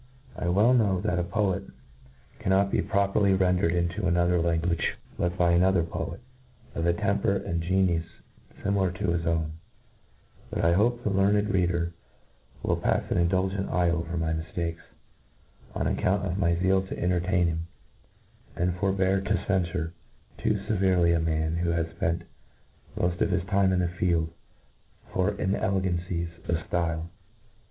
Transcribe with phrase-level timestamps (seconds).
[0.35, 1.61] I well knoW^that a poet
[2.39, 6.21] cannot be properly rendered into another lan guage, but by another poet,
[6.73, 8.05] of a temper and genius
[8.63, 9.53] fimilar to his own j
[10.49, 11.93] but I hope the learn ed reader
[12.63, 14.81] will pafe an indulgent eye over my miftakes,
[15.75, 17.67] on account of my zeal to entertain him,
[18.55, 19.91] and forbear, to cenfure
[20.39, 22.23] too feverely a man who has fpent
[22.97, 24.33] moft of his time in the field,
[25.13, 27.09] for inelegancies of ftile.